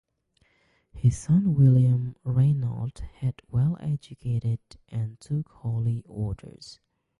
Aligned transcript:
His 0.95 1.15
son 1.15 1.53
William 1.53 2.15
Rainald 2.25 3.01
had 3.17 3.39
well 3.51 3.77
educated, 3.79 4.57
and 4.89 5.19
took 5.19 5.47
holy 5.49 6.01
orders. 6.07 6.79